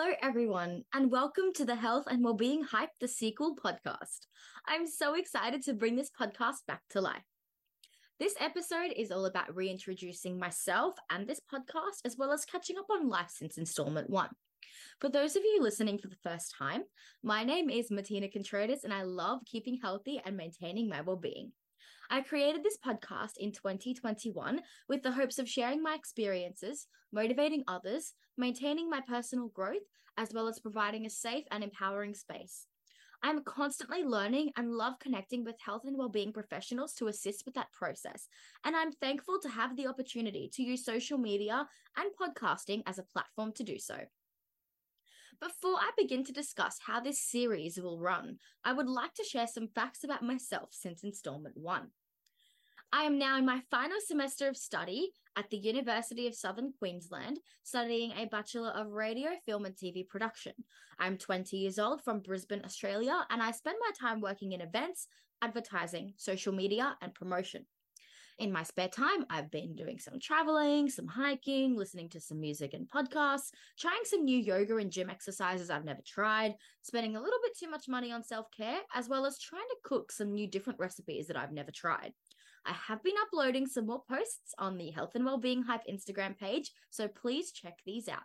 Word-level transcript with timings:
Hello, 0.00 0.14
everyone, 0.22 0.84
and 0.94 1.10
welcome 1.10 1.52
to 1.54 1.64
the 1.64 1.74
Health 1.74 2.04
and 2.08 2.22
Wellbeing 2.22 2.62
Hype, 2.62 2.92
the 3.00 3.08
sequel 3.08 3.56
podcast. 3.56 4.28
I'm 4.64 4.86
so 4.86 5.14
excited 5.14 5.64
to 5.64 5.74
bring 5.74 5.96
this 5.96 6.08
podcast 6.08 6.58
back 6.68 6.82
to 6.90 7.00
life. 7.00 7.24
This 8.20 8.36
episode 8.38 8.92
is 8.96 9.10
all 9.10 9.26
about 9.26 9.56
reintroducing 9.56 10.38
myself 10.38 10.94
and 11.10 11.26
this 11.26 11.40
podcast, 11.52 12.02
as 12.04 12.16
well 12.16 12.30
as 12.30 12.44
catching 12.44 12.78
up 12.78 12.86
on 12.88 13.08
life 13.08 13.30
since 13.30 13.58
installment 13.58 14.08
one. 14.08 14.30
For 15.00 15.08
those 15.08 15.34
of 15.34 15.42
you 15.42 15.58
listening 15.60 15.98
for 15.98 16.06
the 16.06 16.14
first 16.22 16.54
time, 16.56 16.84
my 17.24 17.42
name 17.42 17.68
is 17.68 17.90
Martina 17.90 18.28
Contreras, 18.28 18.84
and 18.84 18.94
I 18.94 19.02
love 19.02 19.40
keeping 19.46 19.80
healthy 19.82 20.22
and 20.24 20.36
maintaining 20.36 20.88
my 20.88 21.00
well-being. 21.00 21.50
I 22.10 22.20
created 22.22 22.62
this 22.62 22.78
podcast 22.78 23.36
in 23.38 23.52
2021 23.52 24.60
with 24.88 25.02
the 25.02 25.12
hopes 25.12 25.38
of 25.38 25.48
sharing 25.48 25.82
my 25.82 25.94
experiences, 25.94 26.86
motivating 27.12 27.64
others, 27.68 28.14
maintaining 28.36 28.88
my 28.88 29.00
personal 29.00 29.48
growth, 29.48 29.82
as 30.16 30.32
well 30.32 30.48
as 30.48 30.58
providing 30.58 31.06
a 31.06 31.10
safe 31.10 31.44
and 31.50 31.62
empowering 31.62 32.14
space. 32.14 32.66
I'm 33.22 33.42
constantly 33.42 34.04
learning 34.04 34.52
and 34.56 34.74
love 34.74 34.94
connecting 35.00 35.44
with 35.44 35.56
health 35.60 35.82
and 35.84 35.98
well-being 35.98 36.32
professionals 36.32 36.92
to 36.94 37.08
assist 37.08 37.44
with 37.44 37.54
that 37.54 37.72
process. 37.72 38.28
And 38.64 38.76
I'm 38.76 38.92
thankful 38.92 39.40
to 39.40 39.48
have 39.48 39.76
the 39.76 39.88
opportunity 39.88 40.48
to 40.54 40.62
use 40.62 40.84
social 40.84 41.18
media 41.18 41.66
and 41.96 42.10
podcasting 42.20 42.82
as 42.86 42.98
a 42.98 43.02
platform 43.02 43.52
to 43.54 43.64
do 43.64 43.78
so. 43.78 43.96
Before 45.40 45.76
I 45.76 45.90
begin 45.96 46.24
to 46.24 46.32
discuss 46.32 46.78
how 46.86 47.00
this 47.00 47.20
series 47.20 47.78
will 47.78 48.00
run, 48.00 48.38
I 48.64 48.72
would 48.72 48.88
like 48.88 49.14
to 49.14 49.24
share 49.24 49.46
some 49.46 49.68
facts 49.68 50.04
about 50.04 50.22
myself 50.22 50.70
since 50.72 51.04
installment 51.04 51.56
one. 51.56 51.88
I 52.92 53.02
am 53.02 53.18
now 53.18 53.36
in 53.36 53.44
my 53.44 53.60
final 53.70 53.98
semester 54.04 54.48
of 54.48 54.56
study 54.56 55.10
at 55.36 55.50
the 55.50 55.58
University 55.58 56.26
of 56.26 56.34
Southern 56.34 56.72
Queensland, 56.78 57.38
studying 57.62 58.12
a 58.12 58.24
Bachelor 58.24 58.70
of 58.70 58.92
Radio, 58.92 59.30
Film 59.44 59.66
and 59.66 59.74
TV 59.76 60.08
Production. 60.08 60.52
I'm 60.98 61.18
20 61.18 61.56
years 61.56 61.78
old 61.78 62.02
from 62.02 62.20
Brisbane, 62.20 62.64
Australia, 62.64 63.26
and 63.30 63.42
I 63.42 63.50
spend 63.50 63.76
my 63.80 63.90
time 64.00 64.20
working 64.20 64.52
in 64.52 64.62
events, 64.62 65.06
advertising, 65.42 66.14
social 66.16 66.52
media, 66.52 66.96
and 67.02 67.14
promotion 67.14 67.66
in 68.38 68.52
my 68.52 68.62
spare 68.62 68.88
time, 68.88 69.24
I've 69.30 69.50
been 69.50 69.74
doing 69.74 69.98
some 69.98 70.20
traveling, 70.20 70.88
some 70.88 71.08
hiking, 71.08 71.76
listening 71.76 72.08
to 72.10 72.20
some 72.20 72.40
music 72.40 72.72
and 72.72 72.88
podcasts, 72.88 73.50
trying 73.78 74.00
some 74.04 74.24
new 74.24 74.38
yoga 74.38 74.76
and 74.76 74.92
gym 74.92 75.10
exercises 75.10 75.70
I've 75.70 75.84
never 75.84 76.02
tried, 76.06 76.54
spending 76.82 77.16
a 77.16 77.20
little 77.20 77.38
bit 77.42 77.58
too 77.58 77.68
much 77.68 77.88
money 77.88 78.12
on 78.12 78.22
self 78.22 78.46
care, 78.56 78.80
as 78.94 79.08
well 79.08 79.26
as 79.26 79.38
trying 79.38 79.66
to 79.68 79.76
cook 79.82 80.12
some 80.12 80.32
new 80.32 80.46
different 80.46 80.78
recipes 80.78 81.26
that 81.26 81.36
I've 81.36 81.52
never 81.52 81.72
tried. 81.72 82.12
I 82.64 82.72
have 82.72 83.02
been 83.02 83.14
uploading 83.22 83.66
some 83.66 83.86
more 83.86 84.02
posts 84.08 84.54
on 84.58 84.76
the 84.76 84.90
Health 84.90 85.14
and 85.14 85.24
Wellbeing 85.24 85.62
Hype 85.62 85.86
Instagram 85.90 86.38
page, 86.38 86.70
so 86.90 87.08
please 87.08 87.50
check 87.50 87.78
these 87.84 88.08
out. 88.08 88.22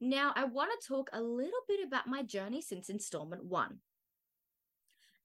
Now, 0.00 0.32
I 0.34 0.44
want 0.44 0.70
to 0.72 0.88
talk 0.88 1.08
a 1.12 1.22
little 1.22 1.52
bit 1.68 1.80
about 1.86 2.08
my 2.08 2.22
journey 2.22 2.60
since 2.60 2.88
installment 2.88 3.44
one. 3.44 3.78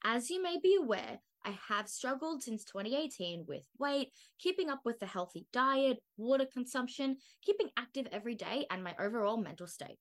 As 0.03 0.29
you 0.29 0.41
may 0.41 0.57
be 0.61 0.77
aware, 0.79 1.19
I 1.45 1.57
have 1.67 1.87
struggled 1.87 2.43
since 2.43 2.63
2018 2.65 3.45
with 3.47 3.63
weight, 3.77 4.11
keeping 4.39 4.69
up 4.69 4.81
with 4.85 5.01
a 5.01 5.05
healthy 5.05 5.47
diet, 5.53 5.99
water 6.17 6.45
consumption, 6.45 7.17
keeping 7.41 7.69
active 7.77 8.07
every 8.11 8.35
day, 8.35 8.65
and 8.69 8.83
my 8.83 8.95
overall 8.99 9.37
mental 9.37 9.67
state. 9.67 9.97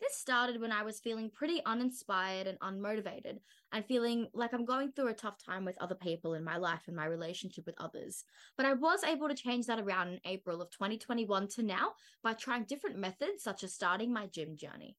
This 0.00 0.16
started 0.16 0.60
when 0.60 0.72
I 0.72 0.82
was 0.82 1.00
feeling 1.00 1.30
pretty 1.30 1.62
uninspired 1.64 2.46
and 2.46 2.58
unmotivated, 2.60 3.38
and 3.72 3.86
feeling 3.86 4.28
like 4.34 4.52
I'm 4.52 4.64
going 4.64 4.92
through 4.92 5.08
a 5.08 5.14
tough 5.14 5.38
time 5.38 5.64
with 5.64 5.80
other 5.80 5.94
people 5.94 6.34
in 6.34 6.44
my 6.44 6.56
life 6.56 6.82
and 6.88 6.96
my 6.96 7.06
relationship 7.06 7.64
with 7.64 7.76
others. 7.78 8.24
But 8.56 8.66
I 8.66 8.74
was 8.74 9.04
able 9.04 9.28
to 9.28 9.34
change 9.34 9.66
that 9.66 9.78
around 9.78 10.08
in 10.08 10.20
April 10.24 10.60
of 10.60 10.70
2021 10.70 11.48
to 11.48 11.62
now 11.62 11.92
by 12.22 12.34
trying 12.34 12.64
different 12.64 12.98
methods, 12.98 13.42
such 13.42 13.62
as 13.62 13.72
starting 13.72 14.12
my 14.12 14.26
gym 14.26 14.56
journey. 14.56 14.96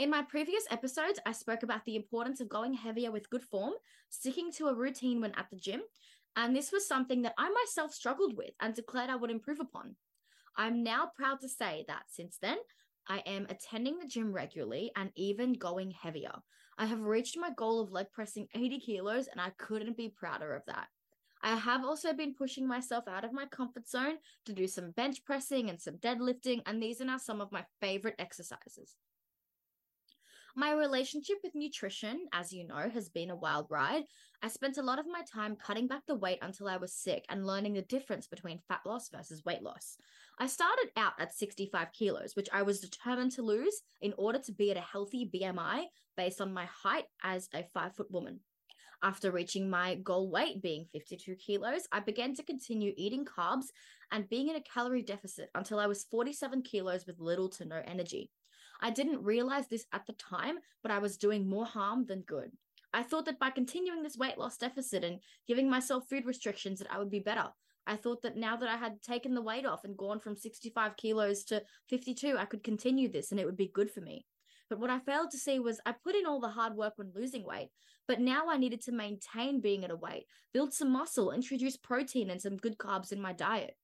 In 0.00 0.08
my 0.08 0.22
previous 0.22 0.64
episodes, 0.70 1.20
I 1.26 1.32
spoke 1.32 1.62
about 1.62 1.84
the 1.84 1.94
importance 1.94 2.40
of 2.40 2.48
going 2.48 2.72
heavier 2.72 3.10
with 3.10 3.28
good 3.28 3.42
form, 3.42 3.74
sticking 4.08 4.50
to 4.52 4.68
a 4.68 4.74
routine 4.74 5.20
when 5.20 5.34
at 5.34 5.50
the 5.50 5.58
gym, 5.58 5.82
and 6.36 6.56
this 6.56 6.72
was 6.72 6.88
something 6.88 7.20
that 7.20 7.34
I 7.36 7.50
myself 7.50 7.92
struggled 7.92 8.34
with 8.34 8.52
and 8.60 8.72
declared 8.72 9.10
I 9.10 9.16
would 9.16 9.30
improve 9.30 9.60
upon. 9.60 9.96
I'm 10.56 10.82
now 10.82 11.10
proud 11.14 11.42
to 11.42 11.50
say 11.50 11.84
that 11.86 12.04
since 12.08 12.38
then, 12.40 12.56
I 13.08 13.18
am 13.26 13.46
attending 13.50 13.98
the 13.98 14.06
gym 14.06 14.32
regularly 14.32 14.90
and 14.96 15.10
even 15.16 15.52
going 15.52 15.90
heavier. 15.90 16.32
I 16.78 16.86
have 16.86 17.02
reached 17.02 17.36
my 17.36 17.50
goal 17.50 17.82
of 17.82 17.92
leg 17.92 18.06
pressing 18.10 18.48
80 18.54 18.80
kilos, 18.80 19.26
and 19.26 19.38
I 19.38 19.50
couldn't 19.58 19.98
be 19.98 20.08
prouder 20.08 20.54
of 20.54 20.64
that. 20.64 20.86
I 21.42 21.56
have 21.56 21.84
also 21.84 22.14
been 22.14 22.32
pushing 22.32 22.66
myself 22.66 23.06
out 23.06 23.26
of 23.26 23.34
my 23.34 23.44
comfort 23.44 23.86
zone 23.86 24.16
to 24.46 24.54
do 24.54 24.66
some 24.66 24.92
bench 24.92 25.22
pressing 25.26 25.68
and 25.68 25.78
some 25.78 25.98
deadlifting, 25.98 26.62
and 26.64 26.82
these 26.82 27.02
are 27.02 27.04
now 27.04 27.18
some 27.18 27.42
of 27.42 27.52
my 27.52 27.66
favorite 27.82 28.16
exercises. 28.18 28.96
My 30.56 30.72
relationship 30.72 31.38
with 31.44 31.54
nutrition, 31.54 32.26
as 32.32 32.52
you 32.52 32.66
know, 32.66 32.90
has 32.92 33.08
been 33.08 33.30
a 33.30 33.36
wild 33.36 33.66
ride. 33.70 34.02
I 34.42 34.48
spent 34.48 34.78
a 34.78 34.82
lot 34.82 34.98
of 34.98 35.06
my 35.06 35.22
time 35.32 35.54
cutting 35.54 35.86
back 35.86 36.02
the 36.06 36.16
weight 36.16 36.38
until 36.42 36.66
I 36.66 36.76
was 36.76 36.92
sick 36.92 37.24
and 37.28 37.46
learning 37.46 37.74
the 37.74 37.82
difference 37.82 38.26
between 38.26 38.58
fat 38.66 38.80
loss 38.84 39.08
versus 39.10 39.44
weight 39.44 39.62
loss. 39.62 39.96
I 40.40 40.46
started 40.46 40.90
out 40.96 41.12
at 41.20 41.34
65 41.34 41.92
kilos, 41.92 42.34
which 42.34 42.48
I 42.52 42.62
was 42.62 42.80
determined 42.80 43.32
to 43.32 43.42
lose 43.42 43.82
in 44.00 44.12
order 44.16 44.40
to 44.40 44.52
be 44.52 44.70
at 44.72 44.76
a 44.76 44.80
healthy 44.80 45.30
BMI 45.32 45.84
based 46.16 46.40
on 46.40 46.52
my 46.52 46.64
height 46.64 47.04
as 47.22 47.48
a 47.54 47.68
five 47.72 47.94
foot 47.94 48.10
woman. 48.10 48.40
After 49.02 49.30
reaching 49.30 49.70
my 49.70 49.94
goal 49.94 50.30
weight 50.30 50.60
being 50.60 50.86
52 50.92 51.36
kilos, 51.36 51.86
I 51.92 52.00
began 52.00 52.34
to 52.34 52.42
continue 52.42 52.92
eating 52.96 53.24
carbs 53.24 53.66
and 54.10 54.28
being 54.28 54.48
in 54.48 54.56
a 54.56 54.60
calorie 54.60 55.02
deficit 55.02 55.48
until 55.54 55.78
I 55.78 55.86
was 55.86 56.04
47 56.04 56.62
kilos 56.62 57.06
with 57.06 57.20
little 57.20 57.48
to 57.50 57.64
no 57.64 57.80
energy. 57.86 58.30
I 58.80 58.90
didn't 58.90 59.22
realize 59.22 59.68
this 59.68 59.86
at 59.92 60.06
the 60.06 60.14
time, 60.14 60.58
but 60.82 60.90
I 60.90 60.98
was 60.98 61.16
doing 61.16 61.48
more 61.48 61.66
harm 61.66 62.06
than 62.06 62.22
good. 62.22 62.52
I 62.92 63.02
thought 63.02 63.26
that 63.26 63.38
by 63.38 63.50
continuing 63.50 64.02
this 64.02 64.16
weight 64.16 64.38
loss 64.38 64.56
deficit 64.56 65.04
and 65.04 65.20
giving 65.46 65.70
myself 65.70 66.08
food 66.08 66.26
restrictions 66.26 66.78
that 66.78 66.92
I 66.92 66.98
would 66.98 67.10
be 67.10 67.20
better. 67.20 67.48
I 67.86 67.96
thought 67.96 68.22
that 68.22 68.36
now 68.36 68.56
that 68.56 68.68
I 68.68 68.76
had 68.76 69.02
taken 69.02 69.34
the 69.34 69.42
weight 69.42 69.66
off 69.66 69.84
and 69.84 69.96
gone 69.96 70.20
from 70.20 70.36
65 70.36 70.96
kilos 70.96 71.44
to 71.44 71.62
52, 71.88 72.36
I 72.38 72.44
could 72.44 72.62
continue 72.62 73.10
this 73.10 73.30
and 73.30 73.40
it 73.40 73.46
would 73.46 73.56
be 73.56 73.70
good 73.72 73.90
for 73.90 74.00
me. 74.00 74.26
But 74.68 74.78
what 74.78 74.90
I 74.90 75.00
failed 75.00 75.30
to 75.32 75.38
see 75.38 75.58
was 75.58 75.80
I 75.84 75.92
put 75.92 76.14
in 76.14 76.26
all 76.26 76.40
the 76.40 76.48
hard 76.48 76.76
work 76.76 76.94
when 76.96 77.12
losing 77.14 77.44
weight, 77.44 77.70
but 78.06 78.20
now 78.20 78.48
I 78.48 78.56
needed 78.56 78.80
to 78.82 78.92
maintain 78.92 79.60
being 79.60 79.84
at 79.84 79.90
a 79.90 79.96
weight, 79.96 80.26
build 80.52 80.72
some 80.72 80.92
muscle, 80.92 81.32
introduce 81.32 81.76
protein 81.76 82.30
and 82.30 82.40
some 82.40 82.56
good 82.56 82.78
carbs 82.78 83.12
in 83.12 83.20
my 83.20 83.32
diet. 83.32 83.76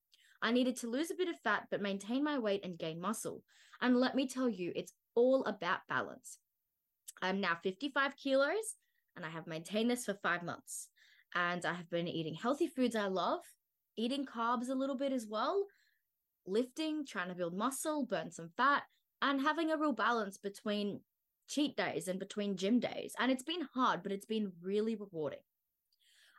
I 0.43 0.53
needed 0.53 0.77
to 0.79 0.91
lose 0.91 1.11
a 1.11 1.15
bit 1.15 1.29
of 1.29 1.39
fat, 1.41 1.69
but 1.71 1.81
maintain 1.81 2.23
my 2.23 2.39
weight 2.39 2.65
and 2.65 2.79
gain 2.79 3.01
muscle. 3.01 3.43
And 3.81 3.99
let 3.99 4.15
me 4.15 4.29
tell 4.29 4.49
you, 4.49 4.73
it's 4.75 4.93
all 5.15 5.45
about 5.45 5.89
balance. 5.89 6.39
I'm 7.23 7.41
now 7.41 7.57
55 7.63 8.17
kilos 8.17 8.77
and 9.17 9.25
I 9.25 9.31
have 9.31 9.47
maintained 9.47 9.91
this 9.91 10.05
for 10.05 10.15
five 10.15 10.43
months. 10.43 10.89
And 11.35 11.65
I 11.65 11.75
have 11.75 11.91
been 11.91 12.09
eating 12.09 12.35
healthy 12.35 12.67
foods 12.67 12.95
I 12.95 13.07
love, 13.07 13.41
eating 13.97 14.27
carbs 14.27 14.69
a 14.69 14.75
little 14.75 14.97
bit 14.97 15.13
as 15.13 15.27
well, 15.27 15.67
lifting, 16.47 17.05
trying 17.05 17.29
to 17.29 17.35
build 17.35 17.57
muscle, 17.57 18.07
burn 18.07 18.31
some 18.31 18.51
fat, 18.57 18.85
and 19.21 19.41
having 19.41 19.71
a 19.71 19.77
real 19.77 19.93
balance 19.93 20.39
between 20.39 21.01
cheat 21.49 21.77
days 21.77 22.09
and 22.09 22.19
between 22.19 22.57
gym 22.57 22.79
days. 22.79 23.15
And 23.19 23.33
it's 23.33 23.43
been 23.43 23.69
hard, 23.75 24.03
but 24.03 24.13
it's 24.13 24.27
been 24.27 24.53
really 24.63 24.95
rewarding. 24.95 25.41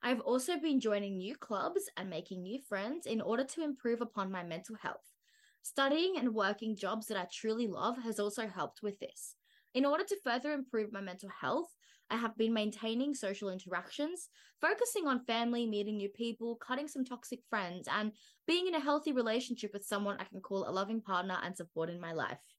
I've 0.02 0.22
also 0.22 0.58
been 0.58 0.80
joining 0.80 1.18
new 1.18 1.36
clubs 1.36 1.90
and 1.98 2.10
making 2.10 2.42
new 2.44 2.60
friends 2.60 3.06
in 3.06 3.22
order 3.22 3.44
to 3.44 3.64
improve 3.64 4.02
upon 4.02 4.32
my 4.32 4.44
mental 4.44 4.76
health. 4.76 5.12
Studying 5.62 6.18
and 6.18 6.34
working 6.34 6.76
jobs 6.76 7.08
that 7.08 7.18
I 7.18 7.28
truly 7.32 7.68
love 7.68 7.98
has 8.00 8.20
also 8.20 8.48
helped 8.48 8.82
with 8.82 9.00
this. 9.00 9.36
In 9.74 9.86
order 9.86 10.04
to 10.06 10.20
further 10.24 10.54
improve 10.54 10.92
my 10.92 11.02
mental 11.02 11.30
health, 11.30 11.76
I 12.10 12.16
have 12.18 12.38
been 12.38 12.54
maintaining 12.54 13.14
social 13.14 13.50
interactions, 13.50 14.30
focusing 14.62 15.08
on 15.08 15.26
family, 15.26 15.66
meeting 15.68 15.98
new 15.98 16.10
people, 16.10 16.56
cutting 16.56 16.88
some 16.88 17.04
toxic 17.04 17.42
friends, 17.50 17.88
and 17.92 18.14
being 18.48 18.68
in 18.68 18.76
a 18.76 18.80
healthy 18.80 19.12
relationship 19.12 19.74
with 19.74 19.86
someone 19.86 20.18
I 20.20 20.24
can 20.24 20.40
call 20.42 20.68
a 20.68 20.72
loving 20.72 21.02
partner 21.02 21.38
and 21.44 21.56
support 21.58 21.90
in 21.90 22.00
my 22.00 22.14
life. 22.14 22.57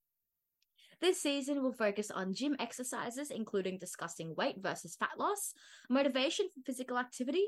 This 1.01 1.23
season 1.23 1.63
will 1.63 1.73
focus 1.73 2.11
on 2.11 2.35
gym 2.35 2.57
exercises, 2.59 3.31
including 3.31 3.79
discussing 3.79 4.35
weight 4.35 4.57
versus 4.59 4.97
fat 4.97 5.17
loss, 5.17 5.55
motivation 5.89 6.49
for 6.53 6.61
physical 6.67 6.99
activity, 6.99 7.45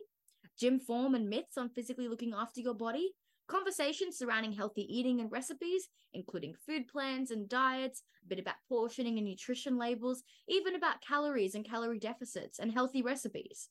gym 0.56 0.79
form 0.79 1.17
and 1.17 1.29
myths 1.29 1.58
on 1.58 1.69
physically 1.69 2.06
looking 2.06 2.32
after 2.32 2.61
your 2.61 2.75
body, 2.75 3.11
conversations 3.49 4.17
surrounding 4.17 4.52
healthy 4.52 4.82
eating 4.82 5.20
and 5.20 5.32
recipes, 5.32 5.88
including 6.12 6.55
food 6.64 6.87
plans 6.87 7.32
and 7.32 7.49
diets, 7.49 8.05
a 8.25 8.29
bit 8.29 8.38
about 8.38 8.55
portioning 8.69 9.19
and 9.19 9.26
nutrition 9.26 9.76
labels, 9.76 10.23
even 10.46 10.76
about 10.76 11.00
calories 11.00 11.56
and 11.56 11.69
calorie 11.69 11.99
deficits 11.99 12.61
and 12.61 12.70
healthy 12.70 13.03
recipes. 13.03 13.69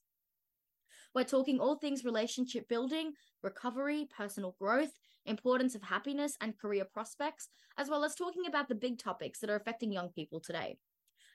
We're 1.15 1.23
talking 1.23 1.59
all 1.59 1.75
things 1.75 2.03
relationship 2.03 2.67
building, 2.67 3.13
recovery, 3.41 4.09
personal 4.15 4.55
growth, 4.59 4.91
importance 5.25 5.75
of 5.75 5.83
happiness 5.83 6.38
and 6.42 6.57
career 6.57 6.86
prospects, 6.86 7.50
as 7.77 7.89
well 7.89 8.04
as 8.04 8.16
talking 8.16 8.45
about 8.48 8.68
the 8.68 8.75
big 8.75 9.00
topics 9.00 9.39
that 9.39 9.50
are 9.50 9.56
affecting 9.56 9.92
young 9.92 10.10
people 10.10 10.39
today. 10.39 10.77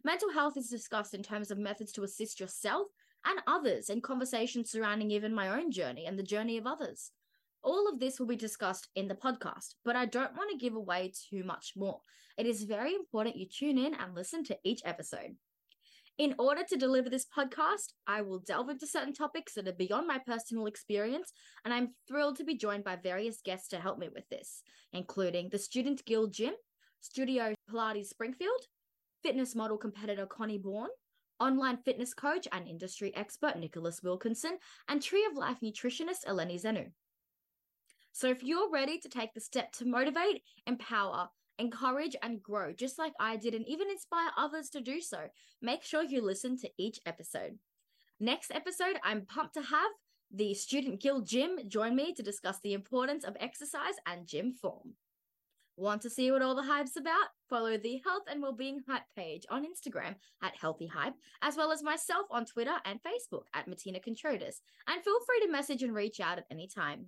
Mental 0.05 0.31
health 0.31 0.57
is 0.57 0.69
discussed 0.69 1.15
in 1.15 1.23
terms 1.23 1.51
of 1.51 1.59
methods 1.59 1.93
to 1.93 2.03
assist 2.03 2.39
yourself 2.39 2.89
and 3.25 3.41
others 3.47 3.89
in 3.89 4.01
conversations 4.01 4.71
surrounding 4.71 5.11
even 5.11 5.35
my 5.35 5.49
own 5.49 5.71
journey 5.71 6.07
and 6.07 6.19
the 6.19 6.23
journey 6.23 6.59
of 6.59 6.67
others. 6.67 7.11
All 7.63 7.89
of 7.89 7.99
this 7.99 8.21
will 8.21 8.27
be 8.27 8.37
discussed 8.37 8.89
in 8.95 9.09
the 9.09 9.15
podcast, 9.15 9.77
but 9.85 9.97
I 9.97 10.05
don't 10.05 10.37
want 10.37 10.51
to 10.51 10.59
give 10.59 10.75
away 10.75 11.13
too 11.31 11.45
much 11.45 11.73
more. 11.75 12.01
It 12.37 12.47
is 12.47 12.65
very 12.65 12.95
important 12.95 13.37
you 13.37 13.47
tune 13.47 13.79
in 13.79 13.95
and 13.95 14.15
listen 14.15 14.45
to 14.45 14.59
each 14.65 14.83
episode. 14.85 15.37
In 16.16 16.37
order 16.38 16.62
to 16.69 16.76
deliver 16.76 17.11
this 17.11 17.26
podcast, 17.26 17.93
I 18.06 18.22
will 18.22 18.38
delve 18.38 18.69
into 18.69 18.87
certain 18.87 19.12
topics 19.12 19.55
that 19.55 19.66
are 19.66 19.72
beyond 19.72 20.06
my 20.06 20.20
personal 20.25 20.66
experience, 20.66 21.32
and 21.64 21.75
I'm 21.75 21.94
thrilled 22.06 22.37
to 22.37 22.44
be 22.44 22.56
joined 22.56 22.84
by 22.84 22.94
various 22.94 23.40
guests 23.44 23.66
to 23.69 23.81
help 23.81 23.99
me 23.99 24.08
with 24.14 24.28
this, 24.28 24.62
including 24.93 25.49
the 25.49 25.58
Student 25.58 26.05
Guild 26.05 26.32
Gym, 26.32 26.55
Studio 27.00 27.52
Pilates 27.69 28.06
Springfield, 28.06 28.61
fitness 29.25 29.56
model 29.56 29.76
competitor 29.76 30.25
Connie 30.25 30.56
Bourne, 30.58 30.90
online 31.40 31.78
fitness 31.78 32.14
coach 32.14 32.46
and 32.52 32.69
industry 32.69 33.12
expert 33.16 33.58
Nicholas 33.58 34.00
Wilkinson, 34.00 34.58
and 34.87 35.02
Tree 35.02 35.26
of 35.28 35.37
Life 35.37 35.58
nutritionist 35.64 36.26
Eleni 36.28 36.62
Zenu. 36.62 36.93
So 38.12 38.28
if 38.28 38.44
you're 38.44 38.70
ready 38.70 39.00
to 39.00 39.08
take 39.08 39.34
the 39.34 39.40
step 39.40 39.72
to 39.72 39.84
motivate, 39.84 40.43
empower, 40.64 41.31
encourage, 41.59 42.17
and 42.23 42.43
grow, 42.43 42.73
just 42.73 42.99
like 42.99 43.12
I 43.21 43.37
did, 43.37 43.55
and 43.55 43.67
even 43.69 43.91
inspire 43.91 44.31
others 44.37 44.69
to 44.71 44.81
do 44.81 45.01
so, 45.01 45.29
make 45.62 45.83
sure 45.83 46.03
you 46.03 46.23
listen 46.23 46.56
to 46.59 46.71
each 46.79 47.01
episode. 47.06 47.59
Next 48.21 48.51
episode, 48.53 48.99
I'm 49.03 49.27
pumped 49.27 49.55
to 49.55 49.62
have 49.62 49.91
the 50.31 50.55
Student 50.55 51.01
Guild 51.01 51.27
Gym 51.27 51.59
join 51.69 51.95
me 51.95 52.12
to 52.15 52.23
discuss 52.23 52.59
the 52.61 52.73
importance 52.73 53.25
of 53.25 53.37
exercise 53.39 53.95
and 54.06 54.27
gym 54.27 54.53
form. 54.53 54.95
Want 55.77 56.03
to 56.03 56.11
see 56.11 56.31
what 56.31 56.43
all 56.43 56.55
the 56.55 56.62
hype's 56.62 56.97
about? 56.97 57.29
Follow 57.51 57.77
the 57.77 58.00
Health 58.05 58.23
and 58.31 58.41
Wellbeing 58.41 58.81
Hype 58.89 59.03
page 59.17 59.45
on 59.50 59.65
Instagram 59.65 60.15
at 60.43 60.57
Healthy 60.61 60.87
Hype, 60.87 61.15
as 61.43 61.57
well 61.57 61.73
as 61.73 61.83
myself 61.83 62.27
on 62.31 62.45
Twitter 62.47 62.77
and 62.85 63.00
Facebook 63.03 63.47
at 63.55 63.67
Martina 63.67 63.99
Contreras. 63.99 64.61
And 64.87 65.03
feel 65.03 65.19
free 65.27 65.41
to 65.41 65.53
message 65.53 65.83
and 65.83 65.95
reach 65.95 66.21
out 66.21 66.39
at 66.39 66.47
any 66.50 66.69
time. 66.69 67.07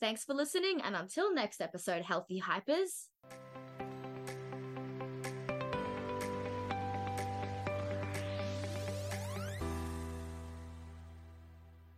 Thanks 0.00 0.24
for 0.24 0.34
listening, 0.34 0.80
and 0.82 0.96
until 0.96 1.32
next 1.32 1.60
episode, 1.60 2.02
Healthy 2.02 2.42
Hypers. 2.42 3.08